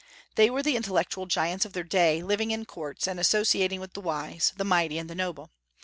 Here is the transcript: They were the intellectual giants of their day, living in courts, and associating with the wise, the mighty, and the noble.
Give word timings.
They 0.33 0.49
were 0.49 0.63
the 0.63 0.75
intellectual 0.75 1.27
giants 1.27 1.63
of 1.63 1.73
their 1.73 1.83
day, 1.83 2.23
living 2.23 2.49
in 2.49 2.65
courts, 2.65 3.05
and 3.07 3.19
associating 3.19 3.79
with 3.79 3.93
the 3.93 4.01
wise, 4.01 4.51
the 4.57 4.65
mighty, 4.65 4.97
and 4.97 5.07
the 5.07 5.13
noble. 5.13 5.51